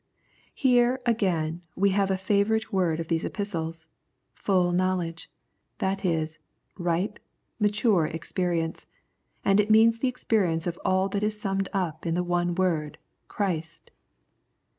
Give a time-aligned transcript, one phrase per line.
[0.55, 3.85] Here, again, we have a favourite word of these Epistles,
[4.33, 5.29] "full knowledge,"
[5.77, 6.39] that is,
[6.75, 7.19] ripe,
[7.59, 8.87] mature experience;
[9.45, 12.97] and it means the experience of all that is summed up in the one word"
[13.27, 13.91] Christ."